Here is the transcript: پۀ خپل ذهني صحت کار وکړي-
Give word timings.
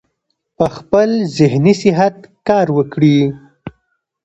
پۀ 0.57 0.65
خپل 0.77 1.09
ذهني 1.37 1.73
صحت 1.81 2.15
کار 2.47 2.67
وکړي- 2.77 3.17